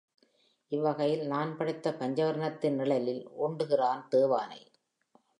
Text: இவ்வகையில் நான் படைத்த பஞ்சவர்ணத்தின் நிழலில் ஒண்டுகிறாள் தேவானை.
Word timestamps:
இவ்வகையில் 0.71 1.27
நான் 1.27 1.57
படைத்த 1.57 1.91
பஞ்சவர்ணத்தின் 1.91 2.75
நிழலில் 2.75 3.29
ஒண்டுகிறாள் 3.39 4.07
தேவானை. 4.09 4.61